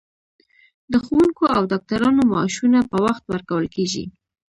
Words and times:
د 0.91 0.93
ښوونکو 1.05 1.43
او 1.57 1.61
ډاکټرانو 1.71 2.21
معاشونه 2.31 2.79
په 2.91 2.97
وخت 3.05 3.23
ورکول 3.33 3.65
کیږي. 3.75 4.05